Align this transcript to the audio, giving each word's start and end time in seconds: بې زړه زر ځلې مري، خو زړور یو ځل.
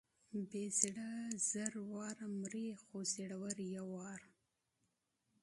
بې 0.49 0.63
زړه 0.81 1.11
زر 1.51 1.71
ځلې 1.89 2.27
مري، 2.39 2.67
خو 2.83 2.97
زړور 3.13 3.57
یو 3.77 3.87
ځل. 4.03 4.23